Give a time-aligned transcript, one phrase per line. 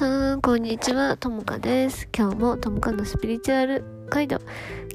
[0.00, 1.18] さん、こんにちは。
[1.18, 2.08] ともかです。
[2.16, 4.40] 今日もともかのスピリチュアルガイド、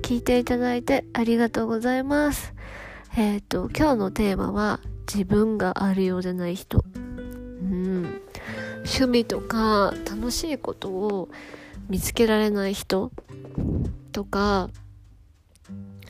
[0.02, 2.56] 聞いていただいてありがとうございます。
[3.16, 6.84] えっ、と、今日のテーマは、自分があるようじゃない人。
[6.96, 8.20] うん。
[8.78, 11.30] 趣味とか、楽しいことを
[11.88, 13.12] 見つけられない人
[14.12, 14.72] とか、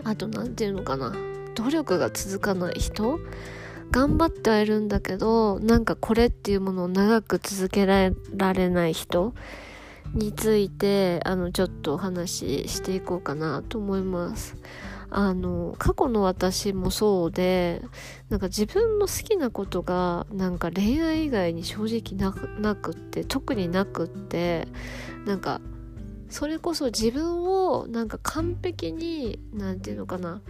[0.06, 1.14] あと、何て言うのかな。
[1.56, 3.20] 努力が続かない人
[3.96, 8.12] 頑張ってはいるんだけどなんかこれっていうものを長く続けら
[8.52, 9.34] れない人
[10.14, 14.58] についてあのちょっとお話ししていこうかなと思います。
[15.12, 17.82] あの過去の私もそうで
[18.28, 22.18] なんか自分の好きなことがなんか恋愛以外に正直
[22.60, 24.68] なくって特になくって
[25.26, 25.62] なんか
[26.30, 30.42] それこそ自分をなんか完璧に何て言うのかな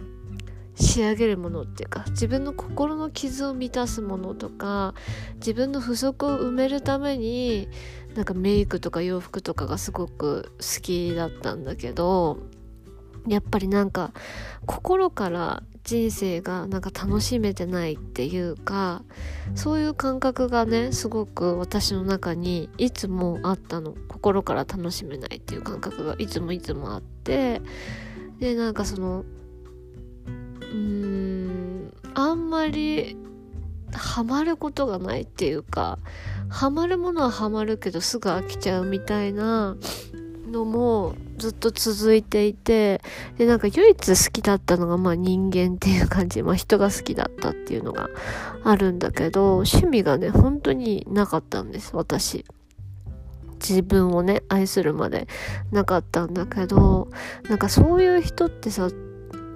[0.76, 4.94] 仕上げるものっていうか自分の心の傷を満たすものとか
[5.36, 7.68] 自分の不足を埋めるために
[8.14, 12.38] なんかメイクとか洋服とかがすごく好きだったんだけど
[13.26, 14.12] やっぱりなんか
[14.66, 19.02] 心から人生がなんか楽しめてないっていうか
[19.54, 23.94] そういう感覚がねすごく私の中にいつもあったの。
[24.08, 27.62] 心から楽しめないっていう感覚がいつもいつもあって
[28.40, 29.24] でなんかその
[30.76, 33.16] うんあんまり
[33.92, 35.98] ハマることがないっていうか
[36.48, 39.76] ハマるものはハマるけどすぐ飽きちゃうみたいな
[40.50, 43.00] のもずっと続いていて
[43.36, 46.42] でなんか唯一好きだったのがまあ人間っていう感じ。
[46.42, 48.08] まあ人が好きだったっていうのが
[48.64, 52.44] あるんだけど趣味がね本当になかったんです私。
[53.58, 55.26] 自分をね愛するまで
[55.72, 57.08] なかったんだけど
[57.48, 58.90] なんかそういう人ってさ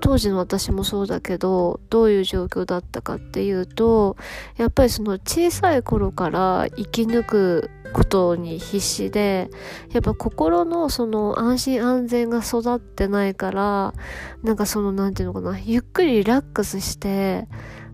[0.00, 4.16] 当時の私もそうだけどどういう状況だったかっていうと
[4.56, 9.50] やっぱりその小さい頃から生き抜くことに必死で
[9.92, 13.94] やっぱ心のその安心安全が育ってないから
[14.42, 17.48] なんかその何て言うのかなゆっくりリラックスして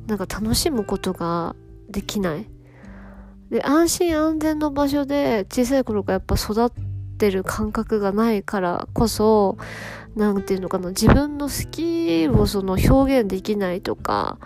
[0.07, 1.57] なんか楽しむことが
[1.89, 2.49] できない。
[3.51, 6.71] で安心安全の場所で小さい頃からやっぱ育っ
[7.17, 9.57] てる感覚がないからこそ
[10.17, 14.39] なんていうのかな、自分の好きをその表現できないとか、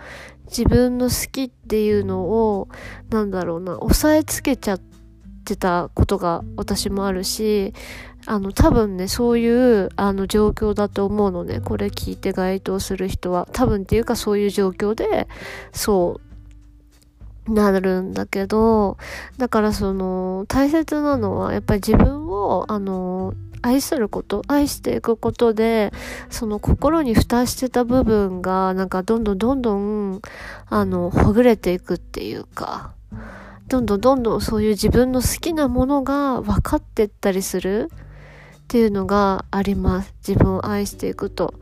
[0.47, 2.67] 自分の好きっていうのを、
[3.09, 4.81] なんだろうな、押さえつけちゃっ
[5.45, 7.73] てたことが私もあるし、
[8.25, 11.61] あの、多分ね、そういう、あの、状況だと思うのね。
[11.61, 13.47] これ聞いて該当する人は。
[13.53, 15.29] 多分っていうかそういう状況で、
[15.71, 16.30] そう、
[17.53, 18.97] なるんだけど、
[19.37, 25.91] だからその、大切なのは、やっぱり自分を、あの、愛すること、愛していくことで、
[26.29, 30.21] その心に蓋してた部分が、なんかどんどんどんどん、
[30.67, 32.93] あの、ほぐれていくっていうか、
[33.67, 37.89] どんどんどんどんそういう自分の好きなものが分かってったりする
[38.63, 40.13] っていうのがあります。
[40.27, 41.53] 自分を愛していくと。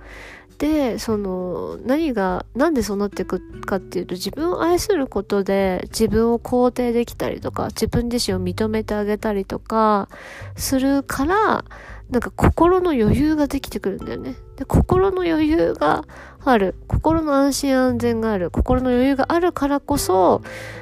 [0.59, 10.09] で、その、何が、なんでそうなっていくかっていうと、自分を愛することで自分を肯定できたりとか、自分自身を認めてあげたりとか、
[10.57, 11.63] するから、
[12.09, 14.35] なんか心の余裕ができてくるんだよね。
[14.57, 16.03] で、心の余裕が
[16.45, 16.75] ある。
[16.87, 18.51] 心の安心安全がある。
[18.51, 20.41] 心の余裕があるからこそ、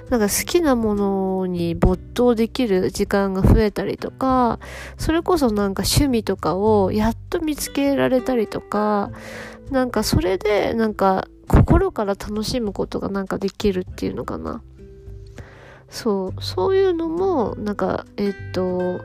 [0.09, 4.59] なんか好きなものに没頭できる時間が増えたりとか、
[4.97, 9.11] それこそなんか趣味とかをやっと見つけられたりとか、
[9.71, 14.61] なんかそれでなんか心から楽しむことがなんかできるっていうのかな。
[15.89, 19.01] そう、そういうのも、なんか、えっと、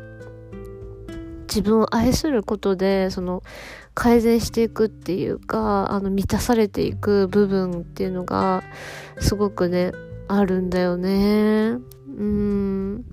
[1.53, 3.43] 自分を愛することでその
[3.95, 8.63] 改善していくっていうかあの満たされていく部分っていうのが
[9.19, 9.93] すごくね
[10.29, 11.79] あるんだよね。
[12.17, 13.05] うん。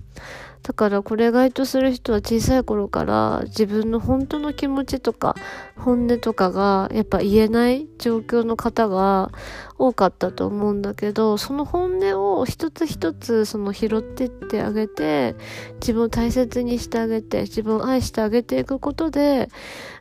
[0.62, 5.34] だからこれ該当する人は小さい頃から自分の本当の気持ちとか
[5.76, 9.30] 本音とかがやっぱ言えない状況の方が
[9.78, 15.34] 多かったと思うんだけどその本音を一つ一つその拾ってってあげて
[15.80, 19.48] 自分を大切にしてあげて自分を愛してあげていくことで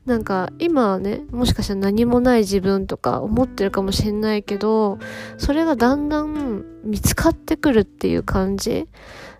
[0.05, 4.99] なんか今はねもしかしたら何もない自分とか思ってるかもしれないけど
[5.37, 8.87] それがだんだん見つかってくるっていう感じ。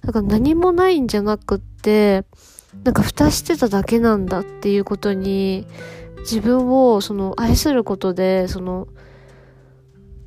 [0.01, 2.25] だから何もないんじゃなくって、
[2.84, 5.66] なんか蓋してただけなんだっていうことに、
[6.19, 8.88] 自分をその愛することで、その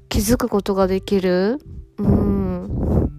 [0.08, 1.58] 気づくことができる。
[1.98, 3.10] うん。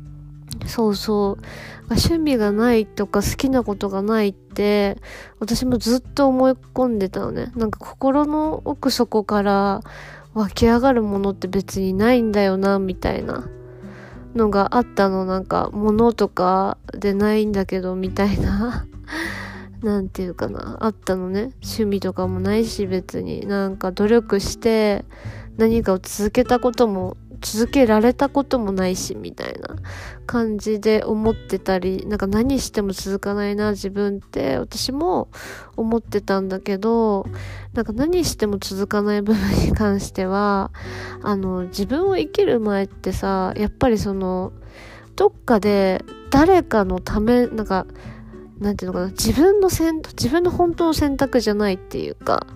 [0.65, 1.43] そうそう。
[1.89, 4.97] 趣味がないとか好きなことがないって、
[5.39, 7.51] 私もずっと思い込んでたのね。
[7.55, 9.81] なんか心の奥底から
[10.33, 13.47] 湧き上がるものって別にないんだよな、みたいな。
[14.35, 18.85] のがあったのなんか物とかでないんだけどみたいな
[19.83, 21.51] 何て言うかな、あったのね。
[21.61, 23.45] 趣味とかもないし別に。
[23.45, 25.03] なんか努力して
[25.57, 29.75] 何かを続けたことも続けられたこともないしみたいな
[30.25, 35.27] 感じで思ってたりなんか何しても続かないな自分って私も
[35.75, 37.27] 思ってたんだけど
[37.73, 40.71] なんか何しても続かない部分に関しては
[41.21, 44.53] あの自分を生きる前ってさやっぱりその
[45.17, 46.01] どっかで
[46.31, 47.85] 誰かのためなんか
[48.59, 52.47] なんていうのかな自分の選自分の本当の選択じゃないっていうか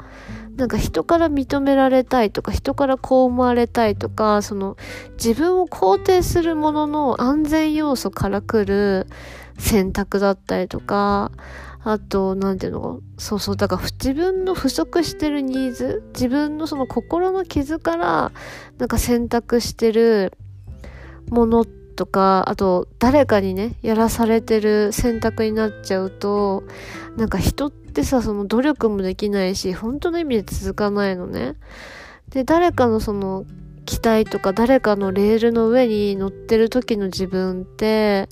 [0.57, 4.75] なんか人から認められたいとか人からこう思われたいとかその
[5.13, 9.07] 自分を肯定するものの安全要素から来る
[9.59, 11.31] 選択だったりとか
[11.83, 12.99] あと何ていうの？
[13.17, 18.31] そうそうだから自分の不足してるニーズ自分のその心の傷から
[18.77, 20.33] なんか選択してる
[21.29, 26.63] ものってとかあと誰かにねやらされてる選択になっちゃうと
[27.17, 31.55] なんか人ってさその努力もできないし本当の意味で続かないのね。
[32.29, 33.45] で誰かのその
[33.85, 38.29] 期待とか誰かのレールの上に乗ってる時の自分って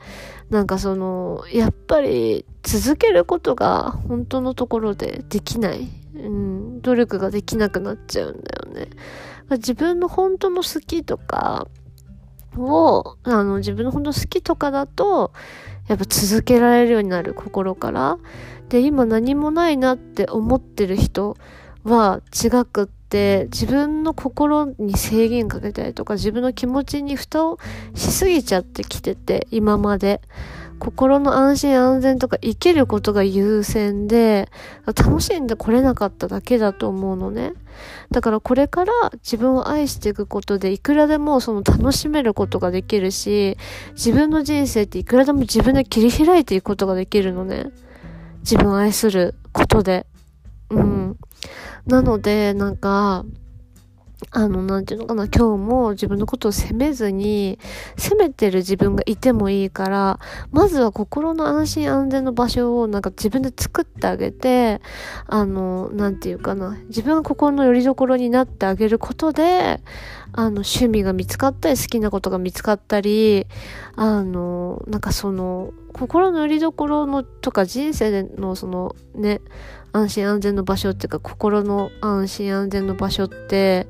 [0.49, 8.89] なんかそのやっぱり続けることが本当のところでできない、うん、努力ができなくなっちゃうんだよね。
[9.51, 11.67] 自分の本当の好きとか
[12.57, 15.31] を、あの、自分の本当好きとかだと、
[15.87, 18.17] やっぱ続けられるようになる、心から。
[18.69, 21.37] で、今何もないなって思ってる人
[21.83, 27.59] は違くって、自分の心に制限かけたりとか、自分の気持ちに蓋を
[27.93, 30.21] しすぎちゃってきてて、今まで。
[30.85, 34.51] 心の安心安全とか生きることが優先で、
[34.85, 37.53] 楽しんでこれなかっただけだと思うのね。
[38.11, 38.93] だからこれから
[39.23, 43.57] 自分を愛していくことでいくらでもその楽しめることができるし、
[43.93, 47.71] 自分の人生っていくらでも自分で切り開いていくことができるのね。
[48.41, 50.05] 自分を愛することで。
[50.69, 51.17] うん。
[51.87, 53.25] なので、なんか、
[54.31, 57.59] あの、なんていうのかな、今日も自分のことを責めずに、
[57.97, 60.19] 責めてる自分がいてもいいから、
[60.51, 64.81] まずは心の安心安全の場所をなんか自分で作ってあげて、
[65.27, 69.81] あの、なんていうかな、自分が心の拠り所になってあげることで、
[70.37, 73.47] あの、趣味が見つかったり、好きなことが見つかったり、
[73.95, 79.39] あの、なんかその、心の拠り所のとか人生のそのね、
[79.95, 83.87] 安心安全の場所っていうか心の安心安全の場所って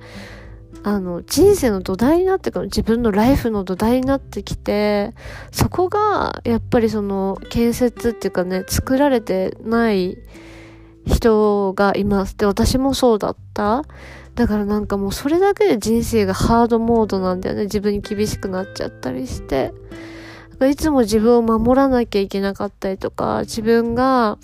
[0.84, 5.16] あの人生の土台になってくる自分のライフの土台になってきて
[5.52, 10.20] そこがやっぱりその建設っていうかね作られてない
[11.08, 12.38] 人がいます。
[12.38, 13.84] で私もそうだった。
[14.36, 17.64] だからなんかもうそれだけで人生がハードモードなんだよね。
[17.64, 19.74] 自分に厳しくなっちゃったりして。
[20.70, 24.38] いつも自分を守らなきゃいけなかったりとか自分が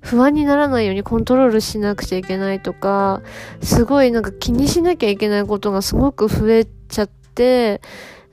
[0.00, 3.22] 不安にならないようにコントロールしなくちゃいけないとか、
[3.62, 7.80] すごいなんか気にしなきゃいけないことがすごく増えちゃって、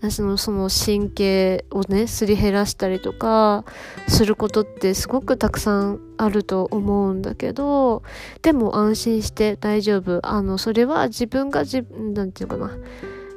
[0.10, 3.66] そのその神経をね、すり減らしたりとか、
[4.08, 8.02] することってすごくたくさんあると思うんだけど、
[8.42, 10.20] でも安心して大丈夫。
[10.24, 12.72] あの、それは自分が自分、なんていうかな。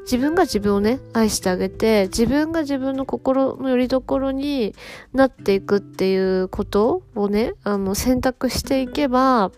[0.04, 4.74] 自分が自分をね、愛してあげて、自分が自分の心の拠り所に
[5.14, 9.50] なっていくっていうことをね、あの、選択していけば、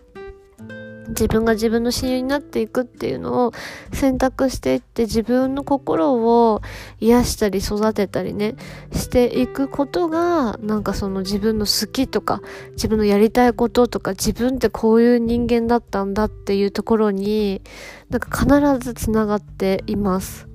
[1.09, 3.51] 自分が自分の親友になっていくっていうのを
[3.93, 6.61] 選択していって自分の心を
[6.99, 8.55] 癒したり育てたりね
[8.91, 17.61] していくことがなんかその自分の好きとか自分のやりたいこととか自分ってこういう人間だったんだっていうところに
[18.09, 20.47] なんか必ずつながっています。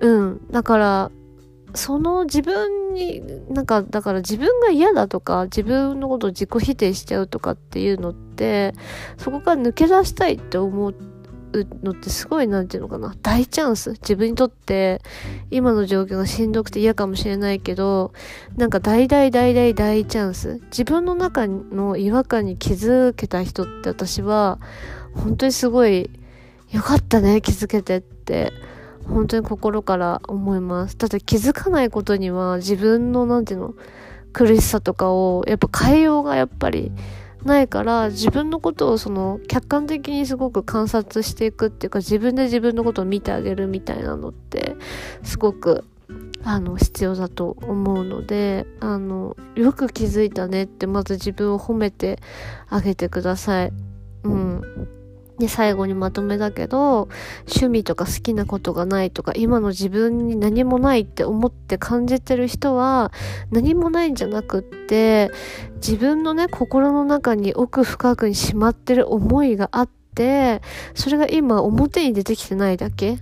[0.00, 0.46] うん。
[0.50, 1.10] だから
[1.74, 3.22] その自分に
[3.52, 8.74] なんかだから自分が嫌だとか自分のことを自己否定しちゃうとかっていうのって
[9.18, 10.94] そこから抜け出したいって思う
[11.82, 13.14] のってすごいなんていうのかな。
[13.22, 13.92] 大チャンス。
[13.92, 15.02] 自分にとって
[15.50, 18.12] 今の状況がしんどくて嫌かもしれないけど
[18.56, 20.60] なんか大大大大大チャンス。
[20.70, 24.58] 自分の中の違和感に気づけた人って私は
[25.14, 26.10] 本当にすごい
[26.70, 28.52] よかったね気づけてって。
[29.10, 30.96] 本当に心から思います。
[30.96, 33.74] だって気づかないことには自分の、なんていうの、
[34.32, 36.92] 苦しさとかをやっぱ変えようがやっぱり
[37.44, 44.76] ないから自分のことをその客観的にすごく観察していくっていうか自分で自分のことを見てあげるみたいなのって
[45.22, 45.84] すごく
[46.42, 52.18] あの必要だと思うのであのよく気づいたねってまず自分を褒めて
[52.68, 53.89] あげてください。
[55.40, 57.08] で、最後にまとめだけど、
[57.48, 63.10] 趣味とか好きなことがないとか、今の自分に何もないって思って感じてる人は、
[63.50, 65.32] 何もないんじゃなくって、
[65.76, 70.62] 自分のね、心の中に奥深くにしまってる思いがあって、
[70.94, 73.18] それが今表に出てきてないだけ。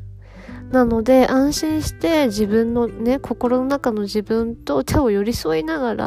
[0.71, 6.07] なので安心して自分のね心の中の自分と手を寄り添いながら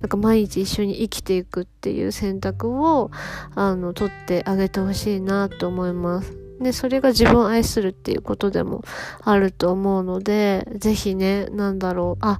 [0.00, 3.10] なんか毎日一緒に生きていくっていう選択を
[3.54, 6.40] あの取ってあげてほしいなと思います。
[6.60, 8.84] で、それが自分を愛するっていうことでも
[9.22, 12.38] あると思うので、ぜひね、なんだろう、あ、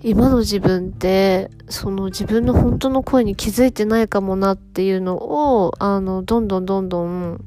[0.00, 7.44] 今の自分って、その自分の本当の声に気づいてないかもなっていうのを、あの、どんどんどんどん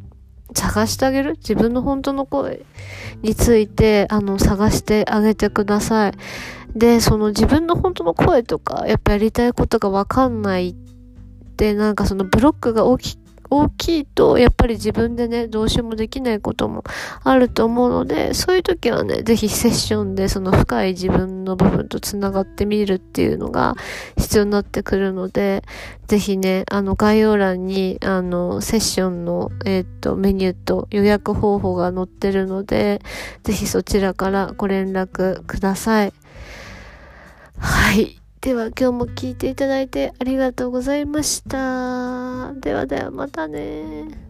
[0.55, 1.33] 探してあげる？
[1.37, 2.65] 自分の本当の声
[3.21, 6.13] について、あの、探してあげてください。
[6.75, 10.75] で、その自分の本当の声とか、やっぱやりたいことがわかんないっ
[11.55, 13.17] て、なんかそのブロックが大き
[13.49, 16.83] 大きいと、やっぱり自分でね、どうしようもできないことも
[17.23, 23.75] あると思うので、そういう時はね、ぜひセッションでその深い自分の部分と繋がってみるっていうのが
[24.17, 25.63] 必要になってくるので、
[26.07, 33.01] ぜひね、あの概要欄に、あの、セッションの、えっ、と、メニューと予約方法が載ってるので、
[33.43, 36.13] ぜひそちらからご連絡ください。
[37.57, 38.24] はい。
[38.45, 42.53] では今日も聞いていただいてありがとうございました。
[42.53, 44.24] ではではまたね